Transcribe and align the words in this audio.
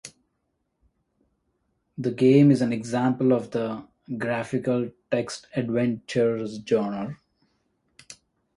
The 1.95 2.09
game 2.09 2.49
is 2.49 2.61
an 2.63 2.73
example 2.73 3.31
of 3.33 3.51
the 3.51 3.87
graphical 4.17 4.89
text 5.11 5.45
adventure 5.55 6.43
genre. 6.67 7.19